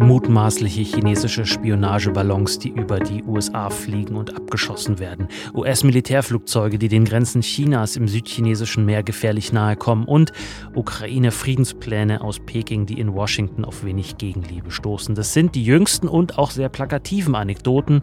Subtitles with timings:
[0.00, 5.28] Mutmaßliche chinesische Spionageballons, die über die USA fliegen und abgeschossen werden.
[5.52, 10.06] US-Militärflugzeuge, die den Grenzen Chinas im südchinesischen Meer gefährlich nahe kommen.
[10.06, 10.32] Und
[10.74, 15.14] Ukraine-Friedenspläne aus Peking, die in Washington auf wenig Gegenliebe stoßen.
[15.14, 18.00] Das sind die jüngsten und auch sehr plakativen Anekdoten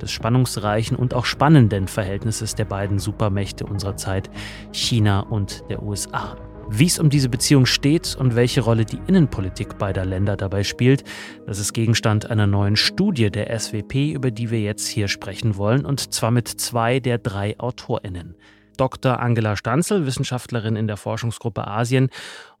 [0.00, 4.30] des spannungsreichen und auch spannenden Verhältnisses der beiden Supermächte unserer Zeit,
[4.70, 6.36] China und der USA.
[6.72, 11.02] Wie es um diese Beziehung steht und welche Rolle die Innenpolitik beider Länder dabei spielt,
[11.44, 15.84] das ist Gegenstand einer neuen Studie der SWP, über die wir jetzt hier sprechen wollen,
[15.84, 18.36] und zwar mit zwei der drei AutorInnen.
[18.76, 19.18] Dr.
[19.18, 22.08] Angela Stanzel, Wissenschaftlerin in der Forschungsgruppe Asien,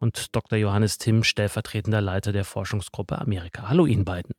[0.00, 0.58] und Dr.
[0.58, 3.68] Johannes Timm, stellvertretender Leiter der Forschungsgruppe Amerika.
[3.68, 4.34] Hallo Ihnen beiden.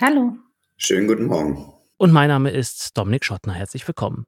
[0.00, 0.32] Hallo.
[0.78, 1.72] Schönen guten Morgen.
[1.98, 3.52] Und mein Name ist Dominik Schottner.
[3.52, 4.24] Herzlich willkommen.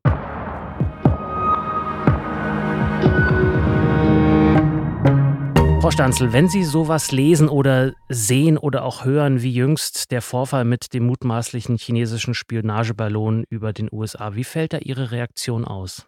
[5.83, 10.65] Frau Stanzel, wenn Sie sowas lesen oder sehen oder auch hören, wie jüngst der Vorfall
[10.65, 16.07] mit dem mutmaßlichen chinesischen Spionageballon über den USA, wie fällt da Ihre Reaktion aus?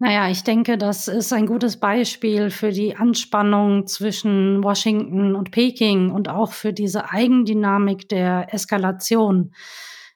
[0.00, 6.10] Naja, ich denke, das ist ein gutes Beispiel für die Anspannung zwischen Washington und Peking
[6.10, 9.52] und auch für diese Eigendynamik der Eskalation.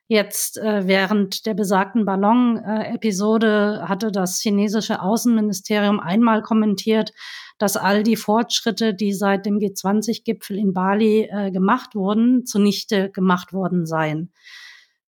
[0.09, 7.13] Jetzt äh, während der besagten Ballon-Episode hatte das chinesische Außenministerium einmal kommentiert,
[7.59, 13.53] dass all die Fortschritte, die seit dem G20-Gipfel in Bali äh, gemacht wurden, zunichte gemacht
[13.53, 14.33] worden seien.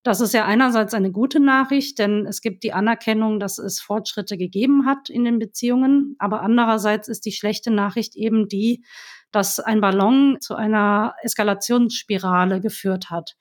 [0.02, 4.38] Das ist ja einerseits eine gute Nachricht, denn es gibt die Anerkennung, dass es Fortschritte
[4.38, 6.16] gegeben hat in den Beziehungen.
[6.18, 8.82] Aber andererseits ist die schlechte Nachricht eben die,
[9.30, 13.36] dass ein Ballon zu einer Eskalationsspirale geführt hat.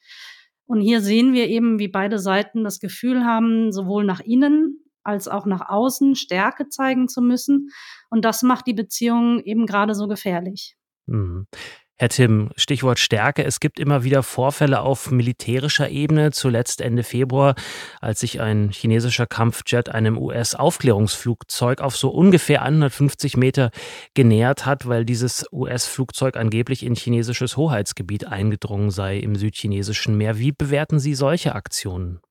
[0.65, 5.27] Und hier sehen wir eben, wie beide Seiten das Gefühl haben, sowohl nach innen als
[5.27, 7.69] auch nach außen Stärke zeigen zu müssen.
[8.09, 10.75] Und das macht die Beziehung eben gerade so gefährlich.
[11.05, 11.47] Mhm.
[12.01, 13.43] Herr Tim, Stichwort Stärke.
[13.43, 16.31] Es gibt immer wieder Vorfälle auf militärischer Ebene.
[16.31, 17.55] Zuletzt Ende Februar,
[17.99, 23.71] als sich ein chinesischer Kampfjet einem US-Aufklärungsflugzeug auf so ungefähr 150 Meter
[24.13, 30.37] genähert hat, weil dieses US-Flugzeug angeblich in chinesisches Hoheitsgebiet eingedrungen sei im südchinesischen Meer.
[30.37, 32.21] Wie bewerten Sie solche Aktionen?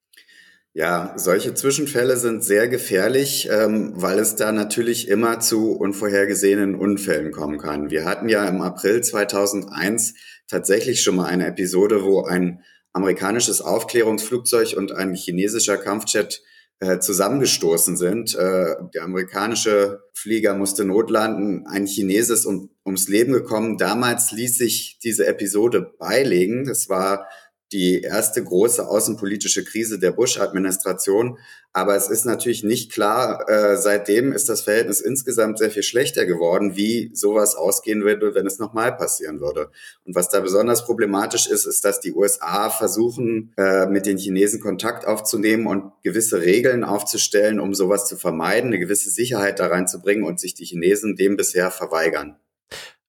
[0.74, 7.32] Ja, solche Zwischenfälle sind sehr gefährlich, ähm, weil es da natürlich immer zu unvorhergesehenen Unfällen
[7.32, 7.90] kommen kann.
[7.90, 10.14] Wir hatten ja im April 2001
[10.46, 12.62] tatsächlich schon mal eine Episode, wo ein
[12.92, 16.42] amerikanisches Aufklärungsflugzeug und ein chinesischer Kampfjet
[16.80, 18.34] äh, zusammengestoßen sind.
[18.34, 23.78] Äh, der amerikanische Flieger musste notlanden, ein Chines ist um, ums Leben gekommen.
[23.78, 26.64] Damals ließ sich diese Episode beilegen.
[26.64, 27.26] Das war
[27.72, 31.38] die erste große außenpolitische Krise der Bush-Administration.
[31.74, 36.24] Aber es ist natürlich nicht klar, äh, seitdem ist das Verhältnis insgesamt sehr viel schlechter
[36.24, 39.70] geworden, wie sowas ausgehen würde, wenn es nochmal passieren würde.
[40.04, 44.60] Und was da besonders problematisch ist, ist, dass die USA versuchen, äh, mit den Chinesen
[44.60, 50.24] Kontakt aufzunehmen und gewisse Regeln aufzustellen, um sowas zu vermeiden, eine gewisse Sicherheit da reinzubringen
[50.24, 52.36] und sich die Chinesen dem bisher verweigern.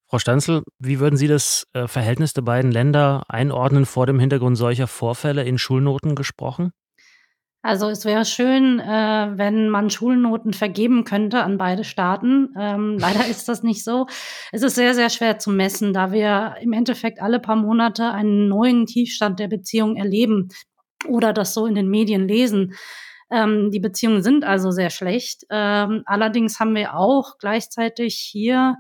[0.10, 4.58] Frau Stanzel, wie würden Sie das äh, Verhältnis der beiden Länder einordnen vor dem Hintergrund
[4.58, 6.72] solcher Vorfälle in Schulnoten gesprochen?
[7.62, 12.56] Also es wäre schön, äh, wenn man Schulnoten vergeben könnte an beide Staaten.
[12.58, 14.08] Ähm, leider ist das nicht so.
[14.52, 18.48] Es ist sehr, sehr schwer zu messen, da wir im Endeffekt alle paar Monate einen
[18.48, 20.50] neuen Tiefstand der Beziehung erleben
[21.08, 22.74] oder das so in den Medien lesen.
[23.30, 25.44] Ähm, die Beziehungen sind also sehr schlecht.
[25.52, 28.76] Ähm, allerdings haben wir auch gleichzeitig hier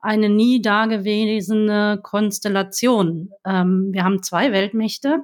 [0.00, 3.30] eine nie dagewesene Konstellation.
[3.44, 5.18] Ähm, wir haben zwei Weltmächte,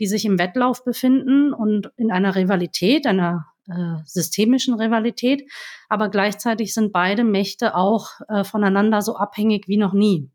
[0.00, 5.50] die sich im Wettlauf befinden und in einer Rivalität, einer äh, systemischen Rivalität,
[5.88, 10.30] aber gleichzeitig sind beide Mächte auch äh, voneinander so abhängig wie noch nie.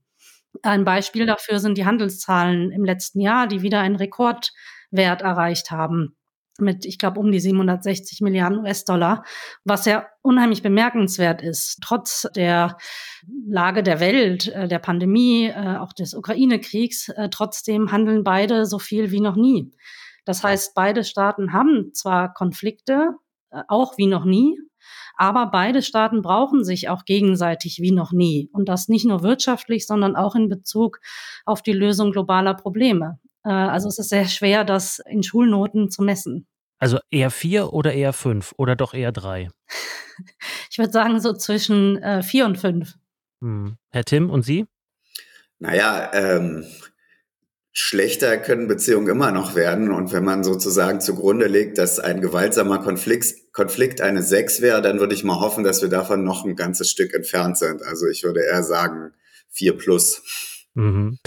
[0.64, 6.16] Ein Beispiel dafür sind die Handelszahlen im letzten Jahr, die wieder einen Rekordwert erreicht haben
[6.62, 9.24] mit, ich glaube, um die 760 Milliarden US-Dollar,
[9.64, 11.80] was ja unheimlich bemerkenswert ist.
[11.84, 12.78] Trotz der
[13.48, 18.80] Lage der Welt, äh, der Pandemie, äh, auch des Ukraine-Kriegs, äh, trotzdem handeln beide so
[18.80, 19.72] viel wie noch nie.
[20.26, 23.16] Das heißt, beide Staaten haben zwar Konflikte,
[23.68, 24.60] auch wie noch nie,
[25.16, 28.48] aber beide Staaten brauchen sich auch gegenseitig wie noch nie.
[28.54, 31.00] Und das nicht nur wirtschaftlich, sondern auch in Bezug
[31.46, 33.20] auf die Lösung globaler Probleme.
[33.42, 36.48] Also es ist sehr schwer, das in Schulnoten zu messen.
[36.80, 39.50] Also eher vier oder eher fünf oder doch eher drei?
[40.70, 42.96] Ich würde sagen so zwischen äh, vier und fünf.
[43.42, 43.78] Hm.
[43.92, 44.66] Herr Tim und Sie?
[45.60, 46.66] Naja, ähm,
[47.72, 49.92] schlechter können Beziehungen immer noch werden.
[49.92, 55.00] Und wenn man sozusagen zugrunde legt, dass ein gewaltsamer Konflikt, Konflikt eine Sechs wäre, dann
[55.00, 57.84] würde ich mal hoffen, dass wir davon noch ein ganzes Stück entfernt sind.
[57.84, 59.14] Also ich würde eher sagen
[59.50, 60.66] vier plus.
[60.74, 61.18] Mhm.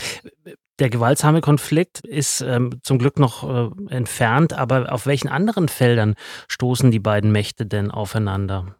[0.79, 6.15] Der gewaltsame Konflikt ist ähm, zum Glück noch äh, entfernt, aber auf welchen anderen Feldern
[6.49, 8.77] stoßen die beiden Mächte denn aufeinander?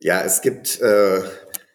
[0.00, 1.22] Ja, es gibt äh,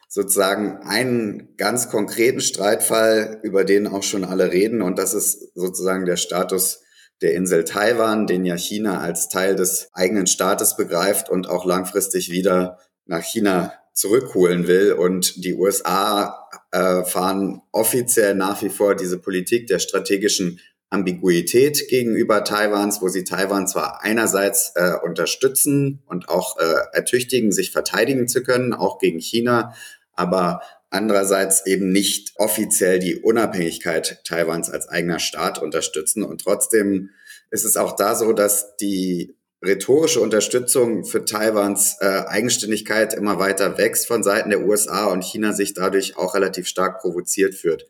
[0.07, 6.05] sozusagen einen ganz konkreten Streitfall, über den auch schon alle reden, und das ist sozusagen
[6.05, 6.83] der Status
[7.23, 12.31] der Insel Taiwan, den ja China als Teil des eigenen Staates begreift und auch langfristig
[12.31, 14.93] wieder nach China zurückholen will.
[14.93, 20.59] Und die USA äh, fahren offiziell nach wie vor diese Politik der strategischen
[20.89, 27.71] Ambiguität gegenüber Taiwans, wo sie Taiwan zwar einerseits äh, unterstützen und auch äh, ertüchtigen, sich
[27.71, 29.75] verteidigen zu können, auch gegen China,
[30.13, 36.23] aber andererseits eben nicht offiziell die Unabhängigkeit Taiwans als eigener Staat unterstützen.
[36.23, 37.11] Und trotzdem
[37.51, 43.77] ist es auch da so, dass die rhetorische Unterstützung für Taiwans äh, Eigenständigkeit immer weiter
[43.77, 47.87] wächst von Seiten der USA und China sich dadurch auch relativ stark provoziert führt.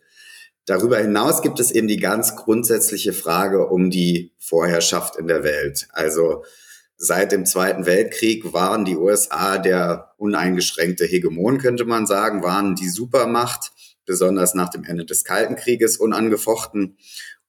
[0.66, 5.88] Darüber hinaus gibt es eben die ganz grundsätzliche Frage um die Vorherrschaft in der Welt.
[5.92, 6.46] Also
[6.96, 12.88] seit dem Zweiten Weltkrieg waren die USA der uneingeschränkte Hegemon, könnte man sagen, waren die
[12.88, 13.72] Supermacht,
[14.06, 16.98] besonders nach dem Ende des Kalten Krieges unangefochten.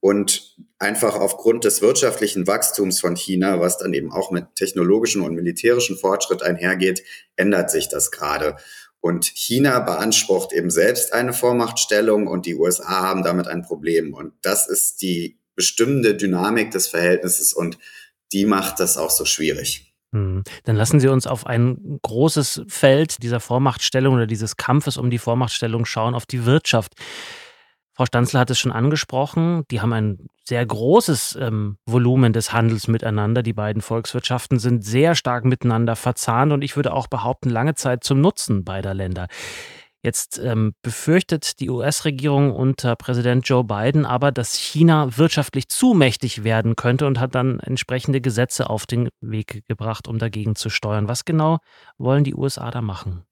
[0.01, 5.35] Und einfach aufgrund des wirtschaftlichen Wachstums von China, was dann eben auch mit technologischen und
[5.35, 7.03] militärischen Fortschritt einhergeht,
[7.37, 8.57] ändert sich das gerade.
[9.01, 14.15] Und China beansprucht eben selbst eine Vormachtstellung und die USA haben damit ein Problem.
[14.15, 17.79] Und das ist die bestimmende Dynamik des Verhältnisses und
[18.33, 19.95] die macht das auch so schwierig.
[20.13, 20.43] Hm.
[20.65, 25.19] Dann lassen Sie uns auf ein großes Feld dieser Vormachtstellung oder dieses Kampfes um die
[25.19, 26.95] Vormachtstellung schauen, auf die Wirtschaft.
[27.93, 32.87] Frau Stanzler hat es schon angesprochen, die haben ein sehr großes ähm, Volumen des Handels
[32.87, 33.43] miteinander.
[33.43, 38.05] Die beiden Volkswirtschaften sind sehr stark miteinander verzahnt und ich würde auch behaupten, lange Zeit
[38.05, 39.27] zum Nutzen beider Länder.
[40.05, 46.45] Jetzt ähm, befürchtet die US-Regierung unter Präsident Joe Biden aber, dass China wirtschaftlich zu mächtig
[46.45, 51.09] werden könnte und hat dann entsprechende Gesetze auf den Weg gebracht, um dagegen zu steuern.
[51.09, 51.57] Was genau
[51.97, 53.25] wollen die USA da machen?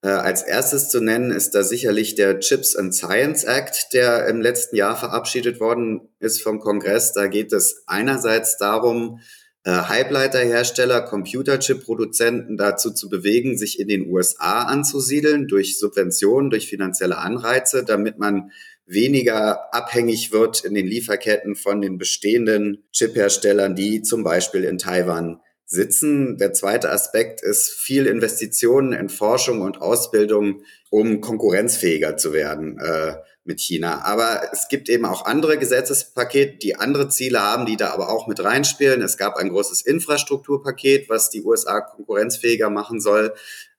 [0.00, 4.40] Äh, als erstes zu nennen ist da sicherlich der Chips and Science Act, der im
[4.40, 7.12] letzten Jahr verabschiedet worden ist vom Kongress.
[7.12, 9.20] Da geht es einerseits darum,
[9.64, 17.18] äh, Halbleiterhersteller, Computerchip-Produzenten dazu zu bewegen, sich in den USA anzusiedeln durch Subventionen, durch finanzielle
[17.18, 18.52] Anreize, damit man
[18.86, 25.40] weniger abhängig wird in den Lieferketten von den bestehenden Chipherstellern, die zum Beispiel in Taiwan
[25.68, 26.38] sitzen.
[26.38, 33.16] Der zweite Aspekt ist viel Investitionen in Forschung und Ausbildung, um konkurrenzfähiger zu werden äh,
[33.44, 34.02] mit China.
[34.04, 38.26] Aber es gibt eben auch andere Gesetzespakete, die andere Ziele haben, die da aber auch
[38.26, 39.02] mit reinspielen.
[39.02, 43.34] Es gab ein großes Infrastrukturpaket, was die USA konkurrenzfähiger machen soll.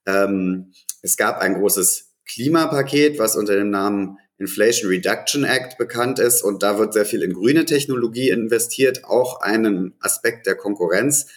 [0.06, 0.72] Ähm,
[1.02, 6.44] es gab ein großes Klimapaket, was unter dem Namen Inflation Reduction Act bekannt ist.
[6.44, 11.28] Und da wird sehr viel in grüne Technologie investiert, auch einen Aspekt der Konkurrenz.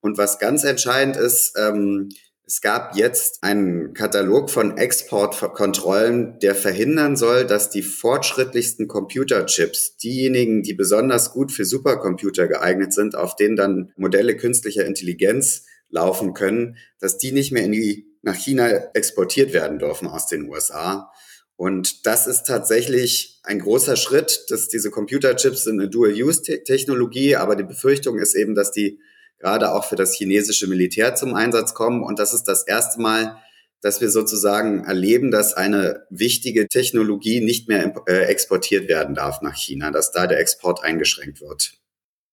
[0.00, 2.08] Und was ganz entscheidend ist, ähm,
[2.50, 10.64] es gab jetzt einen Katalog von Exportkontrollen, der verhindern soll, dass die fortschrittlichsten Computerchips, diejenigen,
[10.64, 16.76] die besonders gut für Supercomputer geeignet sind, auf denen dann Modelle künstlicher Intelligenz laufen können,
[16.98, 21.12] dass die nicht mehr in die, nach China exportiert werden dürfen aus den USA.
[21.54, 27.62] Und das ist tatsächlich ein großer Schritt, dass diese Computerchips sind eine Dual-Use-Technologie, aber die
[27.62, 28.98] Befürchtung ist eben, dass die
[29.40, 32.02] gerade auch für das chinesische Militär zum Einsatz kommen.
[32.04, 33.36] Und das ist das erste Mal,
[33.82, 39.56] dass wir sozusagen erleben, dass eine wichtige Technologie nicht mehr äh, exportiert werden darf nach
[39.56, 41.72] China, dass da der Export eingeschränkt wird.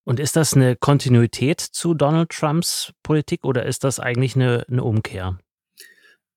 [0.04, 4.84] Und ist das eine Kontinuität zu Donald Trumps Politik oder ist das eigentlich eine, eine
[4.84, 5.38] Umkehr?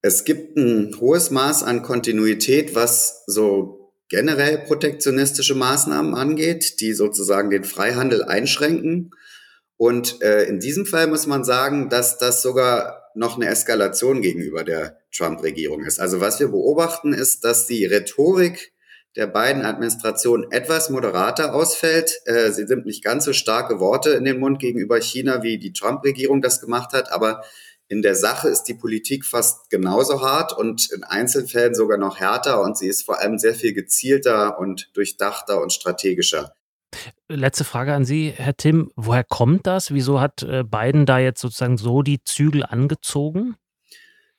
[0.02, 7.50] Es gibt ein hohes Maß an Kontinuität, was so generell protektionistische Maßnahmen angeht, die sozusagen
[7.50, 9.12] den Freihandel einschränken.
[9.82, 14.64] Und äh, in diesem Fall muss man sagen, dass das sogar noch eine Eskalation gegenüber
[14.64, 16.00] der Trump-Regierung ist.
[16.00, 18.74] Also was wir beobachten, ist, dass die Rhetorik
[19.16, 22.22] der beiden Administrationen etwas moderater ausfällt.
[22.26, 25.74] Äh, sie sind nicht ganz so starke Worte in den Mund gegenüber China, wie die
[25.74, 27.42] Trump-Regierung das gemacht hat, aber
[27.88, 32.62] in der Sache ist die Politik fast genauso hart und in Einzelfällen sogar noch härter
[32.62, 36.54] und sie ist vor allem sehr viel gezielter und durchdachter und strategischer.
[37.28, 38.92] Letzte Frage an Sie, Herr Tim.
[38.96, 39.94] Woher kommt das?
[39.94, 43.56] Wieso hat äh, Biden da jetzt sozusagen so die Zügel angezogen?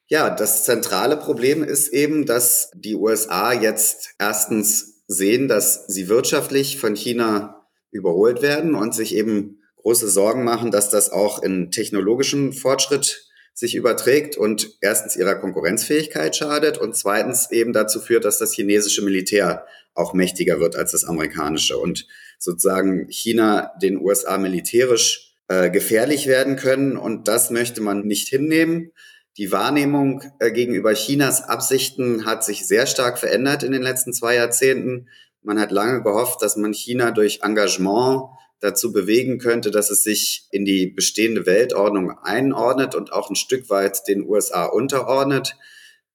[0.09, 6.79] Ja, das zentrale Problem ist eben, dass die USA jetzt erstens sehen, dass sie wirtschaftlich
[6.79, 12.53] von China überholt werden und sich eben große Sorgen machen, dass das auch in technologischen
[12.53, 18.55] Fortschritt sich überträgt und erstens ihrer Konkurrenzfähigkeit schadet und zweitens eben dazu führt, dass das
[18.55, 22.07] chinesische Militär auch mächtiger wird als das amerikanische und
[22.43, 28.91] sozusagen China den USA militärisch äh, gefährlich werden können und das möchte man nicht hinnehmen.
[29.37, 34.35] Die Wahrnehmung äh, gegenüber Chinas Absichten hat sich sehr stark verändert in den letzten zwei
[34.35, 35.09] Jahrzehnten.
[35.41, 38.25] Man hat lange gehofft, dass man China durch Engagement
[38.59, 43.71] dazu bewegen könnte, dass es sich in die bestehende Weltordnung einordnet und auch ein Stück
[43.71, 45.57] weit den USA unterordnet.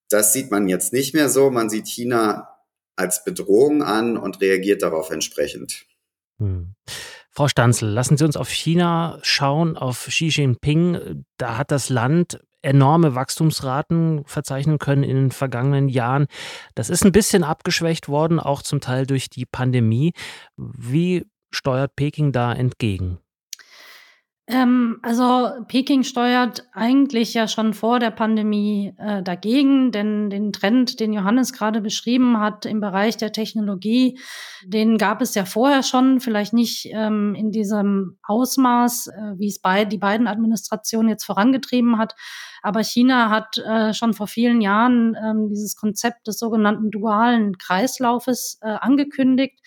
[0.09, 1.49] Das sieht man jetzt nicht mehr so.
[1.51, 2.49] Man sieht China
[2.97, 5.86] als Bedrohung an und reagiert darauf entsprechend.
[6.39, 6.75] Hm.
[7.31, 11.25] Frau Stanzel, lassen Sie uns auf China schauen, auf Xi Jinping.
[11.37, 16.27] Da hat das Land enorme Wachstumsraten verzeichnen können in den vergangenen Jahren.
[16.75, 20.13] Das ist ein bisschen abgeschwächt worden, auch zum Teil durch die Pandemie.
[20.57, 23.19] Wie steuert Peking da entgegen?
[24.49, 31.01] Ähm, also Peking steuert eigentlich ja schon vor der Pandemie äh, dagegen, denn den Trend,
[31.01, 34.17] den Johannes gerade beschrieben hat im Bereich der Technologie,
[34.63, 39.59] den gab es ja vorher schon, vielleicht nicht ähm, in diesem Ausmaß, äh, wie es
[39.59, 42.15] bei, die beiden Administrationen jetzt vorangetrieben hat.
[42.67, 48.59] Aber China hat äh, schon vor vielen Jahren ähm, dieses Konzept des sogenannten dualen Kreislaufes
[48.61, 49.61] äh, angekündigt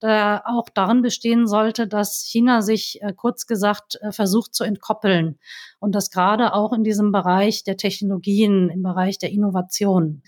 [0.00, 5.40] äh, auch darin bestehen sollte, dass China sich äh, kurz gesagt äh, versucht zu entkoppeln
[5.80, 10.22] und das gerade auch in diesem Bereich der Technologien, im Bereich der Innovation.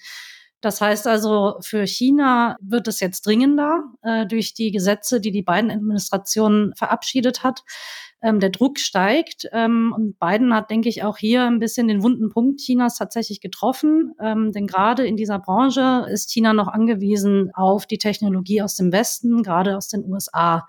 [0.67, 5.45] Das heißt also, für China wird es jetzt dringender äh, durch die Gesetze, die die
[5.45, 7.63] beiden Administrationen verabschiedet hat.
[8.21, 12.03] Ähm, der Druck steigt ähm, und Biden hat, denke ich, auch hier ein bisschen den
[12.03, 14.15] wunden Punkt Chinas tatsächlich getroffen.
[14.21, 18.91] Ähm, denn gerade in dieser Branche ist China noch angewiesen auf die Technologie aus dem
[18.91, 20.67] Westen, gerade aus den USA.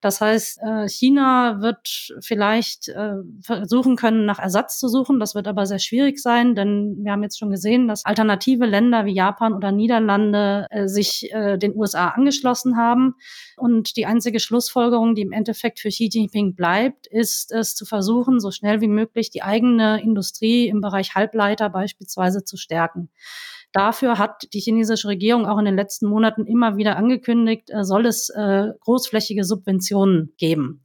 [0.00, 5.18] Das heißt, äh, China wird vielleicht äh, versuchen können, nach Ersatz zu suchen.
[5.18, 9.06] Das wird aber sehr schwierig sein, denn wir haben jetzt schon gesehen, dass alternative Länder
[9.06, 13.14] wie Japan oder Niederlande äh, sich den USA angeschlossen haben.
[13.56, 18.40] Und die einzige Schlussfolgerung, die im Endeffekt für Xi Jinping bleibt, ist es zu versuchen,
[18.40, 23.10] so schnell wie möglich die eigene Industrie im Bereich Halbleiter beispielsweise zu stärken.
[23.72, 28.32] Dafür hat die chinesische Regierung auch in den letzten Monaten immer wieder angekündigt, soll es
[28.34, 29.87] großflächige Subventionen
[30.36, 30.82] geben.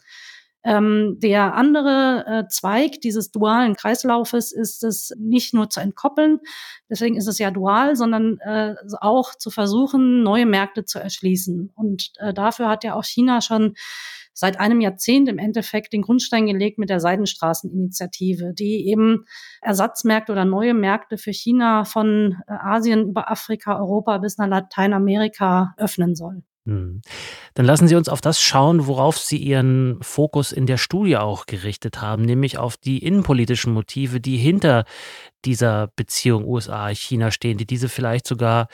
[0.66, 6.40] Ähm, der andere äh, Zweig dieses dualen Kreislaufes ist es nicht nur zu entkoppeln,
[6.90, 11.72] deswegen ist es ja dual, sondern äh, auch zu versuchen, neue Märkte zu erschließen.
[11.76, 13.74] Und äh, dafür hat ja auch China schon
[14.34, 19.26] seit einem Jahrzehnt im Endeffekt den Grundstein gelegt mit der Seidenstraßeninitiative, die eben
[19.62, 25.76] Ersatzmärkte oder neue Märkte für China von äh, Asien über Afrika, Europa bis nach Lateinamerika
[25.78, 26.44] öffnen soll.
[26.66, 27.02] Hm.
[27.56, 31.46] Dann lassen Sie uns auf das schauen, worauf Sie Ihren Fokus in der Studie auch
[31.46, 34.86] gerichtet haben, nämlich auf die innenpolitischen Motive, die hinter
[35.44, 38.68] dieser Beziehung USA-China stehen, die diese vielleicht sogar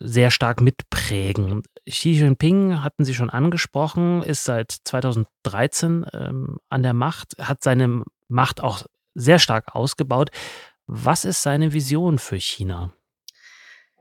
[0.00, 1.62] sehr stark mitprägen.
[1.88, 8.02] Xi Jinping hatten Sie schon angesprochen, ist seit 2013 ähm, an der Macht, hat seine
[8.26, 10.30] Macht auch sehr stark ausgebaut.
[10.86, 12.92] Was ist seine Vision für China?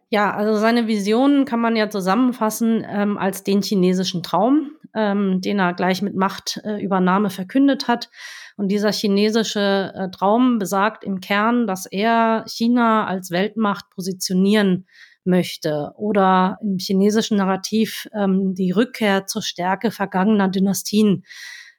[0.10, 5.60] Ja, also seine Vision kann man ja zusammenfassen ähm, als den chinesischen Traum, ähm, den
[5.60, 8.10] er gleich mit Machtübernahme äh, verkündet hat.
[8.56, 14.88] Und dieser chinesische äh, Traum besagt im Kern, dass er China als Weltmacht positionieren
[15.26, 21.26] möchte oder im chinesischen Narrativ ähm, die Rückkehr zur Stärke vergangener Dynastien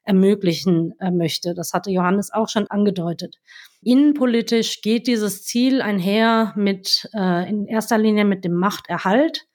[0.08, 1.54] ermöglichen äh, möchte.
[1.54, 3.36] Das hatte Johannes auch schon angedeutet.
[3.82, 9.46] Innenpolitisch geht dieses Ziel einher mit äh, in erster Linie mit dem Machterhalt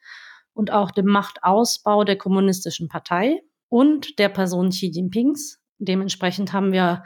[0.54, 5.60] und auch dem Machtausbau der kommunistischen Partei und der Person Xi Jinpings.
[5.78, 7.02] Dementsprechend haben wir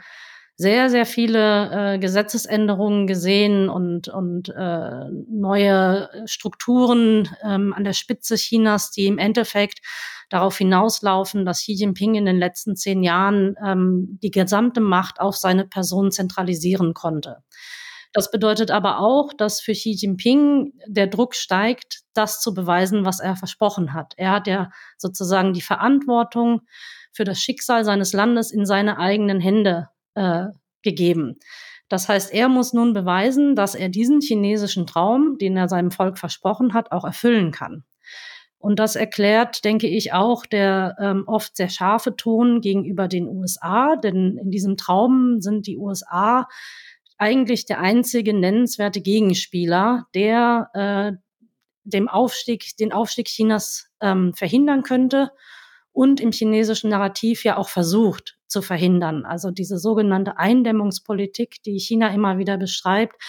[0.59, 8.35] sehr, sehr viele äh, Gesetzesänderungen gesehen und, und äh, neue Strukturen ähm, an der Spitze
[8.35, 9.79] Chinas, die im Endeffekt
[10.27, 15.37] darauf hinauslaufen, dass Xi Jinping in den letzten zehn Jahren ähm, die gesamte Macht auf
[15.37, 17.37] seine Person zentralisieren konnte.
[18.11, 23.21] Das bedeutet aber auch, dass für Xi Jinping der Druck steigt, das zu beweisen, was
[23.21, 24.11] er versprochen hat.
[24.17, 26.63] Er hat ja sozusagen die Verantwortung
[27.13, 29.87] für das Schicksal seines Landes in seine eigenen Hände
[30.19, 30.47] äh,
[30.83, 31.39] gegeben.
[31.87, 36.19] Das heißt, er muss nun beweisen, dass er diesen chinesischen Traum, den er seinem Volk
[36.19, 37.83] versprochen hat, auch erfüllen kann.
[38.59, 43.95] Und das erklärt, denke ich, auch der ähm, oft sehr scharfe Ton gegenüber den USA,
[43.95, 46.47] denn in diesem Traum sind die USA
[47.17, 51.17] eigentlich der einzige nennenswerte Gegenspieler, der äh,
[51.85, 55.31] dem Aufstieg, den Aufstieg Chinas ähm, verhindern könnte
[55.99, 59.25] und im chinesischen Narrativ ja auch versucht zu verhindern.
[59.25, 63.21] Also diese sogenannte Eindämmungspolitik, die China immer wieder beschreibt,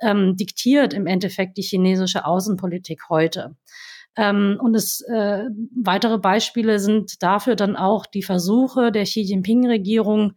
[0.00, 3.56] ähm, diktiert im Endeffekt die chinesische Außenpolitik heute.
[4.16, 5.44] Ähm, und es, äh,
[5.74, 10.34] weitere Beispiele sind dafür dann auch die Versuche der Xi Jinping-Regierung,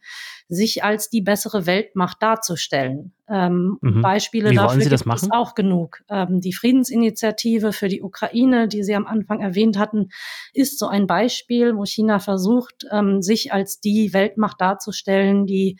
[0.49, 3.13] sich als die bessere Weltmacht darzustellen.
[3.29, 4.01] Ähm, mhm.
[4.01, 5.31] Beispiele Wie dafür gibt es machen?
[5.31, 6.01] auch genug.
[6.09, 10.09] Ähm, die Friedensinitiative für die Ukraine, die Sie am Anfang erwähnt hatten,
[10.53, 15.77] ist so ein Beispiel, wo China versucht, ähm, sich als die Weltmacht darzustellen, die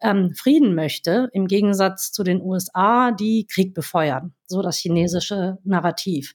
[0.00, 4.34] ähm, Frieden möchte, im Gegensatz zu den USA, die Krieg befeuern.
[4.46, 6.34] So das chinesische Narrativ.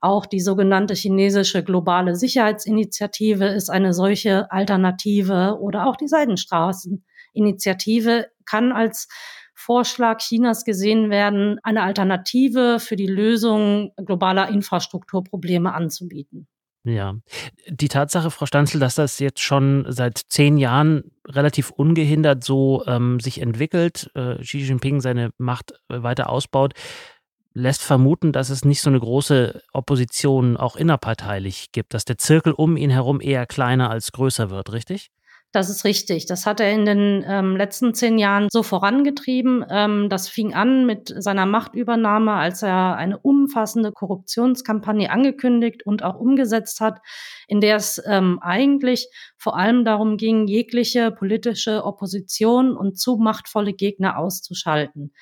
[0.00, 8.72] Auch die sogenannte chinesische globale Sicherheitsinitiative ist eine solche Alternative oder auch die Seidenstraßeninitiative kann
[8.72, 9.08] als
[9.54, 16.48] Vorschlag Chinas gesehen werden, eine Alternative für die Lösung globaler Infrastrukturprobleme anzubieten.
[16.84, 17.14] Ja,
[17.68, 23.20] die Tatsache, Frau Stanzel, dass das jetzt schon seit zehn Jahren relativ ungehindert so ähm,
[23.20, 26.72] sich entwickelt, äh, Xi Jinping seine Macht äh, weiter ausbaut,
[27.52, 32.52] lässt vermuten, dass es nicht so eine große Opposition auch innerparteilich gibt, dass der Zirkel
[32.52, 35.10] um ihn herum eher kleiner als größer wird, richtig?
[35.52, 36.26] Das ist richtig.
[36.26, 39.64] Das hat er in den ähm, letzten zehn Jahren so vorangetrieben.
[39.68, 46.20] Ähm, das fing an mit seiner Machtübernahme, als er eine umfassende Korruptionskampagne angekündigt und auch
[46.20, 47.00] umgesetzt hat,
[47.48, 53.72] in der es ähm, eigentlich vor allem darum ging, jegliche politische Opposition und zu machtvolle
[53.72, 55.12] Gegner auszuschalten.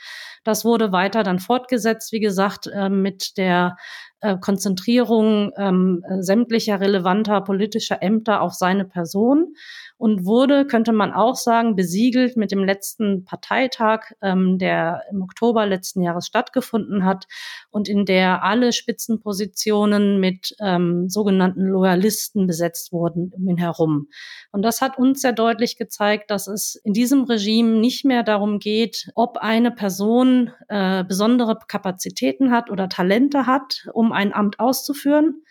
[0.45, 3.77] Das wurde weiter dann fortgesetzt, wie gesagt, äh, mit der
[4.21, 9.55] äh, Konzentrierung ähm, sämtlicher relevanter politischer Ämter auf seine Person
[9.99, 15.67] und wurde, könnte man auch sagen, besiegelt mit dem letzten Parteitag, ähm, der im Oktober
[15.67, 17.27] letzten Jahres stattgefunden hat
[17.71, 24.09] und in der alle Spitzenpositionen mit ähm, sogenannten Loyalisten besetzt wurden um ihn herum.
[24.53, 28.61] Und das hat uns sehr deutlich gezeigt, dass es in diesem Regime nicht mehr darum
[28.61, 35.43] geht, ob eine Person äh, besondere Kapazitäten hat oder Talente hat, um ein Amt auszuführen,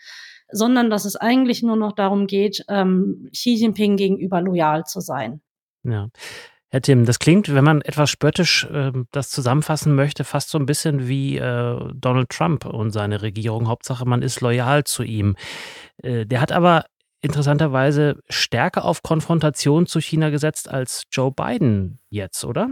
[0.50, 5.40] sondern dass es eigentlich nur noch darum geht, ähm, Xi Jinping gegenüber loyal zu sein.
[5.82, 6.08] Ja.
[6.70, 10.66] Herr Tim, das klingt, wenn man etwas spöttisch äh, das zusammenfassen möchte, fast so ein
[10.66, 13.68] bisschen wie äh, Donald Trump und seine Regierung.
[13.68, 15.36] Hauptsache, man ist loyal zu ihm.
[16.02, 16.84] Äh, der hat aber
[17.22, 22.70] interessanterweise stärker auf Konfrontation zu China gesetzt als Joe Biden jetzt, oder?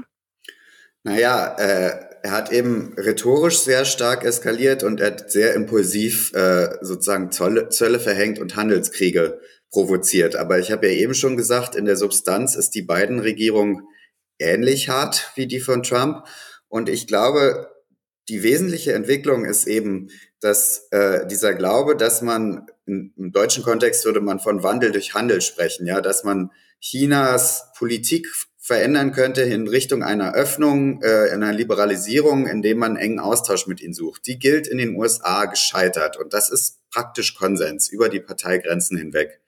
[1.02, 6.76] Naja, äh, er hat eben rhetorisch sehr stark eskaliert und er hat sehr impulsiv äh,
[6.80, 10.36] sozusagen Zolle, Zölle verhängt und Handelskriege provoziert.
[10.36, 13.82] Aber ich habe ja eben schon gesagt, in der Substanz ist die beiden Regierung
[14.38, 16.26] ähnlich hart wie die von Trump.
[16.68, 17.70] Und ich glaube,
[18.28, 20.08] die wesentliche Entwicklung ist eben,
[20.40, 25.40] dass äh, dieser Glaube, dass man im deutschen Kontext würde man von Wandel durch Handel
[25.40, 26.50] sprechen, ja, dass man
[26.80, 28.26] Chinas Politik
[28.66, 33.94] verändern könnte in Richtung einer Öffnung, äh, einer Liberalisierung, indem man engen Austausch mit ihnen
[33.94, 34.26] sucht.
[34.26, 39.40] Die gilt in den USA gescheitert und das ist praktisch Konsens über die Parteigrenzen hinweg.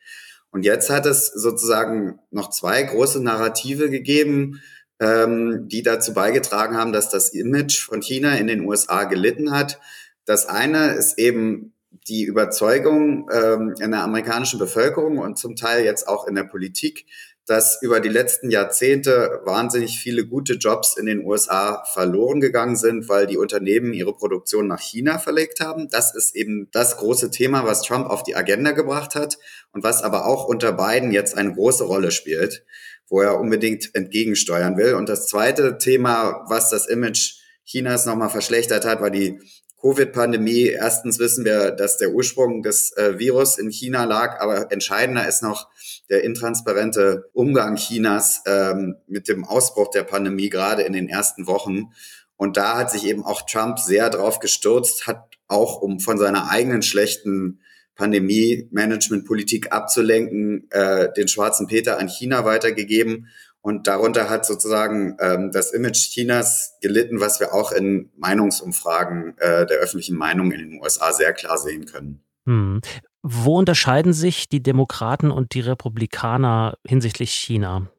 [0.53, 4.63] Und jetzt hat es sozusagen noch zwei große Narrative gegeben,
[5.01, 9.81] ähm, die dazu beigetragen haben, dass das Image von China in den USA gelitten hat.
[10.27, 11.73] Das eine ist eben
[12.09, 17.07] die Überzeugung ähm, in der amerikanischen Bevölkerung und zum Teil jetzt auch in der Politik,
[17.49, 23.09] dass über die letzten Jahrzehnte wahnsinnig viele gute Jobs in den USA verloren gegangen sind,
[23.09, 25.89] weil die Unternehmen ihre Produktion nach China verlegt haben.
[25.89, 29.39] Das ist eben das große Thema, was Trump auf die Agenda gebracht hat
[29.73, 32.67] und was aber auch unter Biden jetzt eine große Rolle spielt,
[33.09, 34.93] wo er unbedingt entgegensteuern will.
[34.93, 39.41] Und das zweite Thema, was das Image Chinas nochmal verschlechtert hat, war die
[39.81, 40.67] Covid-Pandemie.
[40.67, 45.43] Erstens wissen wir, dass der Ursprung des äh, Virus in China lag, aber entscheidender ist
[45.43, 45.69] noch
[46.11, 51.93] der intransparente Umgang Chinas ähm, mit dem Ausbruch der Pandemie, gerade in den ersten Wochen.
[52.37, 56.51] Und da hat sich eben auch Trump sehr drauf gestürzt, hat auch, um von seiner
[56.51, 57.61] eigenen schlechten
[57.97, 63.27] Pandemie-Management-Politik abzulenken, äh, den schwarzen Peter an China weitergegeben
[63.61, 69.67] und darunter hat sozusagen ähm, das Image Chinas gelitten, was wir auch in Meinungsumfragen äh,
[69.67, 72.23] der öffentlichen Meinung in den USA sehr klar sehen können.
[72.47, 72.81] Hm.
[73.23, 77.91] Wo unterscheiden sich die Demokraten und die Republikaner hinsichtlich China?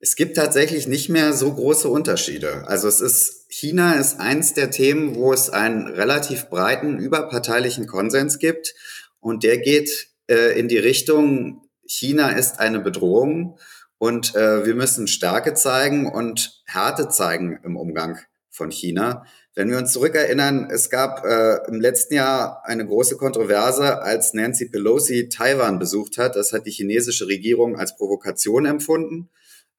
[0.00, 2.68] Es gibt tatsächlich nicht mehr so große Unterschiede.
[2.68, 8.38] Also es ist, China ist eins der Themen, wo es einen relativ breiten überparteilichen Konsens
[8.38, 8.74] gibt.
[9.18, 13.58] Und der geht äh, in die Richtung, China ist eine Bedrohung
[13.98, 18.18] und äh, wir müssen Stärke zeigen und Härte zeigen im Umgang
[18.50, 19.24] von China.
[19.54, 24.68] Wenn wir uns zurückerinnern, es gab äh, im letzten Jahr eine große Kontroverse, als Nancy
[24.68, 26.36] Pelosi Taiwan besucht hat.
[26.36, 29.30] Das hat die chinesische Regierung als Provokation empfunden.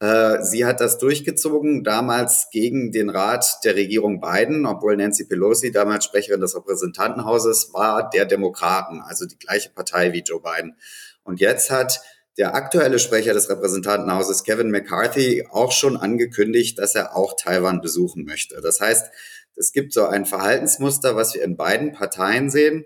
[0.02, 5.72] Äh, sie hat das durchgezogen, damals gegen den Rat der Regierung Biden, obwohl Nancy Pelosi,
[5.72, 10.76] damals Sprecherin des Repräsentantenhauses, war der Demokraten, also die gleiche Partei wie Joe Biden.
[11.24, 12.02] Und jetzt hat
[12.40, 18.24] der aktuelle Sprecher des Repräsentantenhauses, Kevin McCarthy, auch schon angekündigt, dass er auch Taiwan besuchen
[18.24, 18.62] möchte.
[18.62, 19.12] Das heißt,
[19.58, 22.86] es gibt so ein Verhaltensmuster, was wir in beiden Parteien sehen.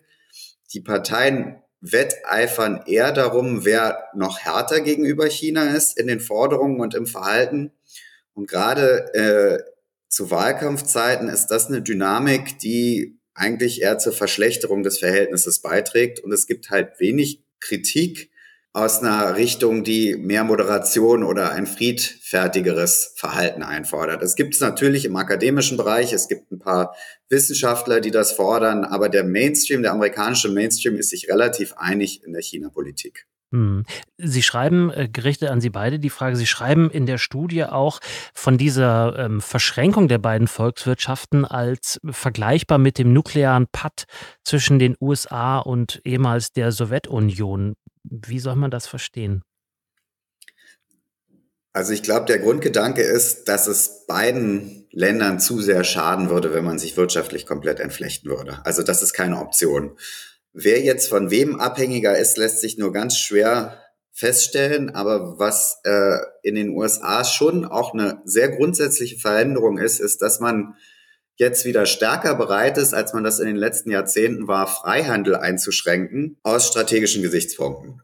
[0.73, 6.95] Die Parteien wetteifern eher darum, wer noch härter gegenüber China ist in den Forderungen und
[6.95, 7.71] im Verhalten.
[8.33, 9.63] Und gerade äh,
[10.09, 16.21] zu Wahlkampfzeiten ist das eine Dynamik, die eigentlich eher zur Verschlechterung des Verhältnisses beiträgt.
[16.21, 18.31] Und es gibt halt wenig Kritik
[18.73, 24.23] aus einer Richtung, die mehr Moderation oder ein friedfertigeres Verhalten einfordert.
[24.23, 26.95] Es gibt es natürlich im akademischen Bereich, es gibt ein paar
[27.29, 32.33] Wissenschaftler, die das fordern, aber der Mainstream, der amerikanische Mainstream ist sich relativ einig in
[32.33, 33.27] der China-Politik.
[33.51, 33.85] Hm.
[34.17, 37.99] Sie schreiben, äh, gerichtet an Sie beide die Frage, Sie schreiben in der Studie auch
[38.33, 44.05] von dieser ähm, Verschränkung der beiden Volkswirtschaften als vergleichbar mit dem nuklearen Patt
[44.43, 47.75] zwischen den USA und ehemals der Sowjetunion.
[48.03, 49.41] Wie soll man das verstehen?
[51.73, 56.63] Also ich glaube, der Grundgedanke ist, dass es beiden Ländern zu sehr schaden würde, wenn
[56.63, 58.59] man sich wirtschaftlich komplett entflechten würde.
[58.63, 59.97] Also das ist keine Option.
[60.53, 63.79] Wer jetzt von wem abhängiger ist, lässt sich nur ganz schwer
[64.11, 64.91] feststellen.
[64.91, 70.39] Aber was äh, in den USA schon auch eine sehr grundsätzliche Veränderung ist, ist, dass
[70.39, 70.75] man
[71.35, 76.37] jetzt wieder stärker bereit ist, als man das in den letzten Jahrzehnten war, Freihandel einzuschränken
[76.43, 78.01] aus strategischen Gesichtspunkten.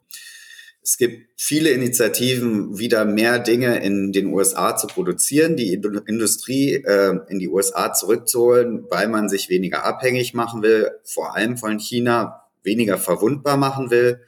[0.81, 7.19] Es gibt viele Initiativen, wieder mehr Dinge in den USA zu produzieren, die Industrie äh,
[7.27, 12.43] in die USA zurückzuholen, weil man sich weniger abhängig machen will, vor allem von China,
[12.63, 14.21] weniger verwundbar machen will.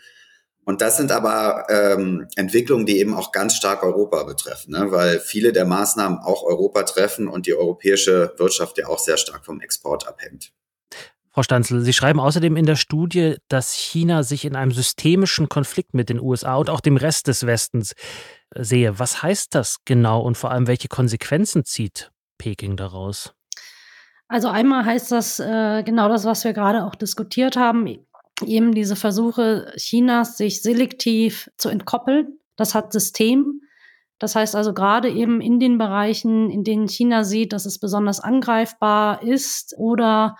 [0.63, 4.91] Und das sind aber ähm, Entwicklungen, die eben auch ganz stark Europa betreffen, ne?
[4.91, 9.45] weil viele der Maßnahmen auch Europa treffen und die europäische Wirtschaft ja auch sehr stark
[9.45, 10.53] vom Export abhängt.
[11.33, 15.93] Frau Stanzel, Sie schreiben außerdem in der Studie, dass China sich in einem systemischen Konflikt
[15.93, 17.93] mit den USA und auch dem Rest des Westens
[18.53, 18.99] äh, sehe.
[18.99, 23.33] Was heißt das genau und vor allem, welche Konsequenzen zieht Peking daraus?
[24.27, 27.83] Also einmal heißt das äh, genau das, was wir gerade auch diskutiert haben
[28.43, 32.39] eben diese Versuche Chinas, sich selektiv zu entkoppeln.
[32.55, 33.61] Das hat System.
[34.19, 38.19] Das heißt also gerade eben in den Bereichen, in denen China sieht, dass es besonders
[38.19, 40.35] angreifbar ist oder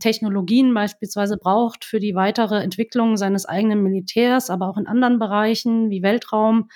[0.00, 5.90] Technologien beispielsweise braucht für die weitere Entwicklung seines eigenen Militärs, aber auch in anderen Bereichen
[5.90, 6.68] wie Weltraum,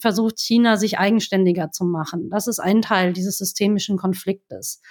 [0.00, 2.28] versucht China sich eigenständiger zu machen.
[2.28, 4.82] Das ist ein Teil dieses systemischen Konfliktes.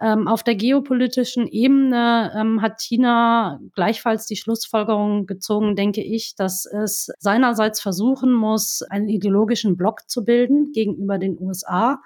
[0.00, 6.66] Ähm, auf der geopolitischen Ebene ähm, hat China gleichfalls die Schlussfolgerung gezogen, denke ich, dass
[6.66, 12.00] es seinerseits versuchen muss, einen ideologischen Block zu bilden gegenüber den USA.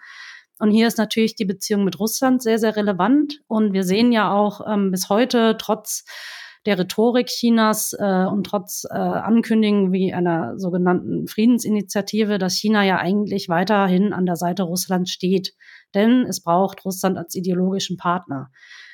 [0.59, 3.41] Und hier ist natürlich die Beziehung mit Russland sehr, sehr relevant.
[3.47, 6.05] Und wir sehen ja auch ähm, bis heute, trotz
[6.69, 12.99] der Rhetorik Chinas äh, und trotz äh, Ankündigungen wie einer sogenannten Friedensinitiative, dass China ja
[12.99, 15.55] eigentlich weiterhin an der Seite Russlands steht.
[15.95, 18.51] Denn es braucht Russland als ideologischen Partner.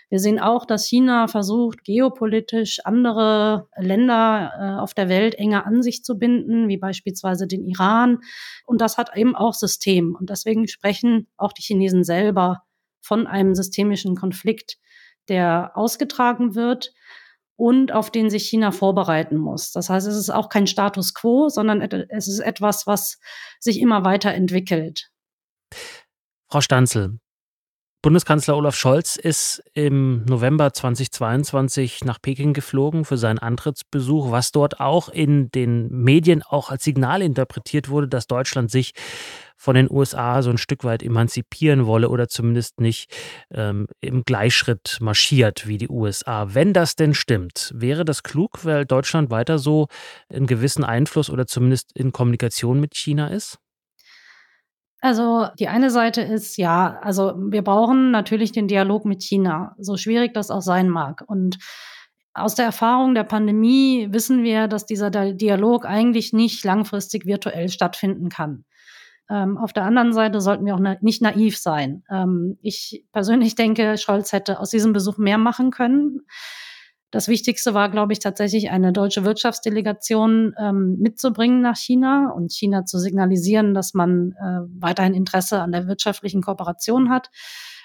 [0.09, 5.83] Wir sehen auch, dass China versucht, geopolitisch andere Länder äh, auf der Welt enger an
[5.83, 8.21] sich zu binden, wie beispielsweise den Iran.
[8.67, 10.15] Und das hat eben auch System.
[10.17, 12.63] Und deswegen sprechen auch die Chinesen selber
[13.01, 14.77] von einem systemischen Konflikt,
[15.29, 16.93] der ausgetragen wird
[17.57, 19.73] und auf den sich China vorbereiten muss.
[19.73, 23.19] Das heißt, es ist auch kein Status quo, sondern es ist etwas, was
[23.61, 25.11] sich immer weiterentwickelt.
[26.51, 27.19] Frau Stanzel,
[28.05, 34.79] Bundeskanzler Olaf Scholz ist im November 2022 nach Peking geflogen für seinen Antrittsbesuch, was dort
[34.79, 38.93] auch in den Medien auch als Signal interpretiert wurde, dass Deutschland sich
[39.57, 43.11] von den USA so ein Stück weit emanzipieren wolle oder zumindest nicht
[43.51, 46.53] ähm, im Gleichschritt marschiert wie die USA.
[46.53, 49.89] Wenn das denn stimmt, wäre das klug, weil Deutschland weiter so
[50.29, 53.61] einen gewissen Einfluss oder zumindest in Kommunikation mit China ist?
[55.05, 59.99] Also die eine Seite ist, ja, also wir brauchen natürlich den Dialog mit China, so
[59.99, 61.23] schwierig das auch sein mag.
[61.27, 61.59] Und
[62.33, 68.31] aus der Erfahrung der Pandemie wissen wir, dass dieser Dialog eigentlich nicht langfristig virtuell stattfinden
[68.31, 68.65] kann.
[69.29, 72.03] Ähm, auf der anderen Seite sollten wir auch na nicht naiv sein.
[72.11, 76.23] Ähm, ich persönlich denke, Scholz hätte aus diesem Besuch mehr machen können.
[77.15, 82.87] Das Wichtigste war, glaube ich, tatsächlich eine deutsche Wirtschaftsdelegation ähm, mitzubringen nach China und China
[82.87, 87.31] zu signalisieren, dass man äh, weiterhin Interesse an der wirtschaftlichen Kooperation hat.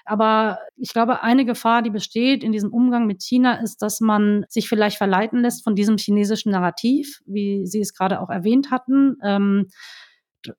[0.03, 4.45] Aber ich glaube, eine Gefahr, die besteht in diesem Umgang mit China, ist, dass man
[4.49, 9.17] sich vielleicht verleiten lässt von diesem chinesischen Narrativ, wie Sie es gerade auch erwähnt hatten.
[9.23, 9.67] Ähm,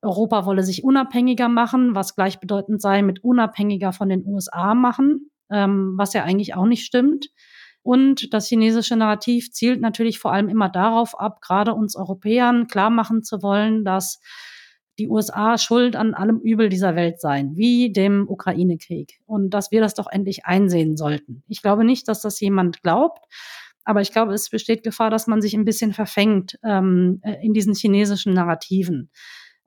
[0.00, 5.94] Europa wolle sich unabhängiger machen, was gleichbedeutend sei mit unabhängiger von den USA machen, ähm,
[5.96, 7.30] was ja eigentlich auch nicht stimmt.
[7.82, 12.90] Und das chinesische Narrativ zielt natürlich vor allem immer darauf ab, gerade uns Europäern klar
[12.90, 14.20] machen zu wollen, dass
[14.98, 19.20] die USA schuld an allem Übel dieser Welt seien, wie dem Ukraine-Krieg.
[19.24, 21.42] Und dass wir das doch endlich einsehen sollten.
[21.48, 23.24] Ich glaube nicht, dass das jemand glaubt.
[23.84, 27.54] Aber ich glaube, es besteht Gefahr, dass man sich ein bisschen verfängt ähm, äh, in
[27.54, 29.10] diesen chinesischen Narrativen.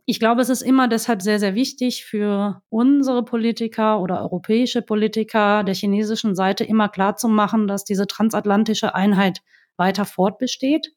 [0.06, 5.64] Ich glaube, es ist immer deshalb sehr, sehr wichtig für unsere Politiker oder europäische Politiker
[5.64, 9.40] der chinesischen Seite immer klar zu machen, dass diese transatlantische Einheit
[9.78, 10.94] weiter fortbesteht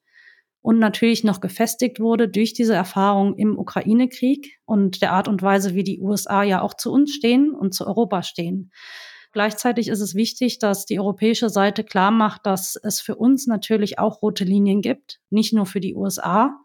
[0.61, 5.73] und natürlich noch gefestigt wurde durch diese Erfahrung im Ukraine-Krieg und der Art und Weise,
[5.73, 8.71] wie die USA ja auch zu uns stehen und zu Europa stehen.
[9.31, 13.99] Gleichzeitig ist es wichtig, dass die europäische Seite klar macht, dass es für uns natürlich
[13.99, 16.59] auch rote Linien gibt, nicht nur für die USA,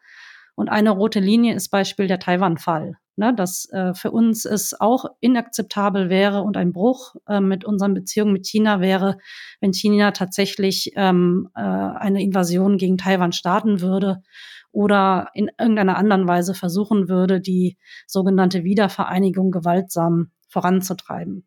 [0.55, 2.97] und eine rote Linie ist Beispiel der Taiwan-Fall.
[3.15, 7.93] Ne, dass äh, für uns es auch inakzeptabel wäre und ein Bruch äh, mit unseren
[7.93, 9.19] Beziehungen mit China wäre,
[9.61, 14.23] wenn China tatsächlich ähm, äh, eine Invasion gegen Taiwan starten würde
[14.71, 21.47] oder in irgendeiner anderen Weise versuchen würde, die sogenannte Wiedervereinigung gewaltsam voranzutreiben.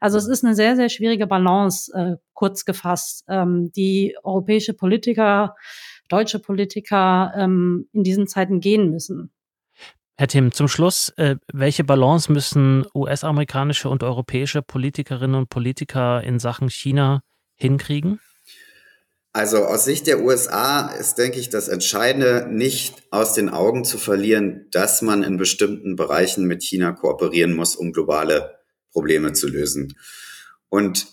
[0.00, 5.56] Also es ist eine sehr, sehr schwierige Balance, äh, kurz gefasst, ähm, die europäische Politiker
[6.08, 9.30] deutsche Politiker ähm, in diesen Zeiten gehen müssen.
[10.16, 16.40] Herr Tim, zum Schluss, äh, welche Balance müssen US-amerikanische und europäische Politikerinnen und Politiker in
[16.40, 17.20] Sachen China
[17.54, 18.18] hinkriegen?
[19.32, 23.98] Also aus Sicht der USA ist, denke ich, das Entscheidende, nicht aus den Augen zu
[23.98, 28.58] verlieren, dass man in bestimmten Bereichen mit China kooperieren muss, um globale
[28.90, 29.94] Probleme zu lösen.
[30.68, 31.06] Und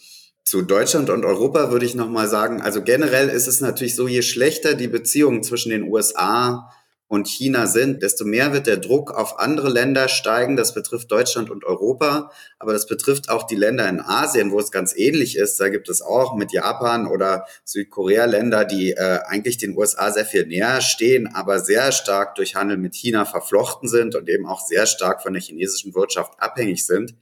[0.46, 4.22] zu Deutschland und Europa würde ich nochmal sagen, also generell ist es natürlich so, je
[4.22, 6.72] schlechter die Beziehungen zwischen den USA
[7.08, 10.56] und China sind, desto mehr wird der Druck auf andere Länder steigen.
[10.56, 14.72] Das betrifft Deutschland und Europa, aber das betrifft auch die Länder in Asien, wo es
[14.72, 15.60] ganz ähnlich ist.
[15.60, 20.26] Da gibt es auch mit Japan oder Südkorea Länder, die äh, eigentlich den USA sehr
[20.26, 24.62] viel näher stehen, aber sehr stark durch Handel mit China verflochten sind und eben auch
[24.62, 27.16] sehr stark von der chinesischen Wirtschaft abhängig sind.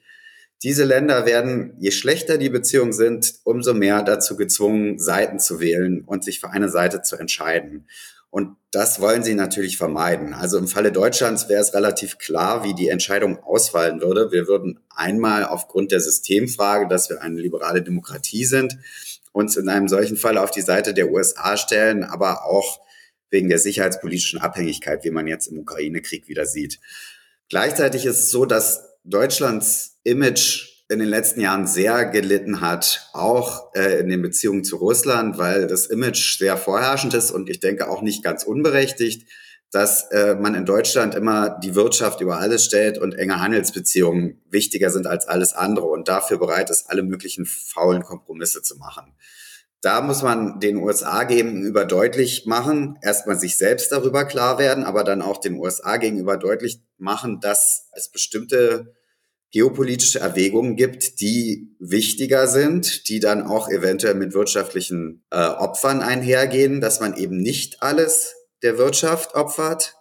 [0.64, 6.04] Diese Länder werden, je schlechter die Beziehungen sind, umso mehr dazu gezwungen, Seiten zu wählen
[6.06, 7.86] und sich für eine Seite zu entscheiden.
[8.30, 10.34] Und das wollen sie natürlich vermeiden.
[10.34, 14.32] Also im Falle Deutschlands wäre es relativ klar, wie die Entscheidung ausfallen würde.
[14.32, 18.78] Wir würden einmal aufgrund der Systemfrage, dass wir eine liberale Demokratie sind,
[19.34, 22.80] uns in einem solchen Fall auf die Seite der USA stellen, aber auch
[23.30, 26.80] wegen der sicherheitspolitischen Abhängigkeit, wie man jetzt im Ukraine-Krieg wieder sieht.
[27.50, 33.74] Gleichzeitig ist es so, dass Deutschlands Image in den letzten Jahren sehr gelitten hat, auch
[33.74, 37.90] äh, in den Beziehungen zu Russland, weil das Image sehr vorherrschend ist und ich denke
[37.90, 39.28] auch nicht ganz unberechtigt,
[39.72, 44.92] dass äh, man in Deutschland immer die Wirtschaft über alles stellt und enge Handelsbeziehungen wichtiger
[44.92, 49.14] sind als alles andere und dafür bereit ist, alle möglichen faulen Kompromisse zu machen.
[49.84, 55.04] Da muss man den USA gegenüber deutlich machen, erstmal sich selbst darüber klar werden, aber
[55.04, 58.96] dann auch den USA gegenüber deutlich machen, dass es bestimmte
[59.52, 66.80] geopolitische Erwägungen gibt, die wichtiger sind, die dann auch eventuell mit wirtschaftlichen äh, Opfern einhergehen,
[66.80, 69.96] dass man eben nicht alles der Wirtschaft opfert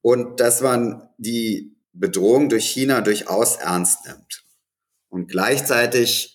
[0.00, 4.44] und dass man die Bedrohung durch China durchaus ernst nimmt.
[5.08, 6.33] Und gleichzeitig,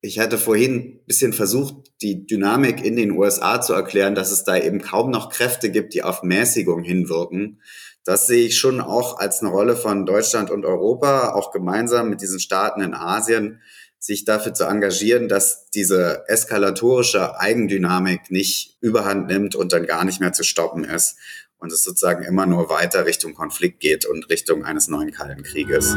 [0.00, 4.44] ich hatte vorhin ein bisschen versucht, die Dynamik in den USA zu erklären, dass es
[4.44, 7.60] da eben kaum noch Kräfte gibt, die auf Mäßigung hinwirken
[8.08, 12.22] das sehe ich schon auch als eine Rolle von Deutschland und Europa, auch gemeinsam mit
[12.22, 13.60] diesen Staaten in Asien,
[13.98, 20.20] sich dafür zu engagieren, dass diese eskalatorische Eigendynamik nicht überhand nimmt und dann gar nicht
[20.20, 21.18] mehr zu stoppen ist
[21.58, 25.94] und es sozusagen immer nur weiter Richtung Konflikt geht und Richtung eines neuen Kalten Krieges.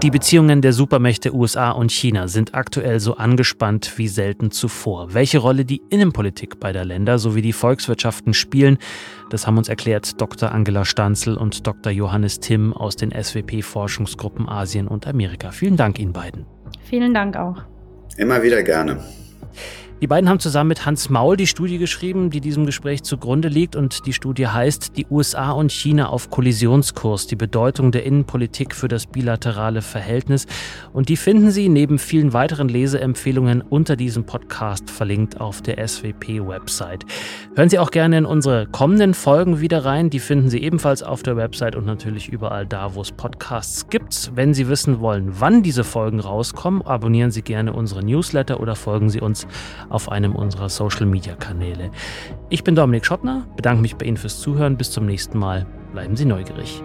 [0.00, 5.12] Die Beziehungen der Supermächte USA und China sind aktuell so angespannt wie selten zuvor.
[5.12, 8.78] Welche Rolle die Innenpolitik beider Länder sowie die Volkswirtschaften spielen,
[9.28, 10.52] das haben uns erklärt Dr.
[10.52, 11.90] Angela Stanzel und Dr.
[11.90, 15.50] Johannes Timm aus den SWP-Forschungsgruppen Asien und Amerika.
[15.50, 16.46] Vielen Dank Ihnen beiden.
[16.84, 17.64] Vielen Dank auch.
[18.16, 19.02] Immer wieder gerne.
[20.00, 23.74] Die beiden haben zusammen mit Hans Maul die Studie geschrieben, die diesem Gespräch zugrunde liegt.
[23.74, 28.86] Und die Studie heißt Die USA und China auf Kollisionskurs, die Bedeutung der Innenpolitik für
[28.86, 30.46] das bilaterale Verhältnis.
[30.92, 37.04] Und die finden Sie neben vielen weiteren Leseempfehlungen unter diesem Podcast verlinkt auf der SWP-Website.
[37.56, 40.10] Hören Sie auch gerne in unsere kommenden Folgen wieder rein.
[40.10, 44.30] Die finden Sie ebenfalls auf der Website und natürlich überall da, wo es Podcasts gibt.
[44.36, 49.10] Wenn Sie wissen wollen, wann diese Folgen rauskommen, abonnieren Sie gerne unsere Newsletter oder folgen
[49.10, 49.48] Sie uns
[49.88, 51.90] auf einem unserer Social-Media-Kanäle.
[52.48, 54.76] Ich bin Dominik Schottner, bedanke mich bei Ihnen fürs Zuhören.
[54.76, 55.66] Bis zum nächsten Mal.
[55.92, 56.82] Bleiben Sie neugierig.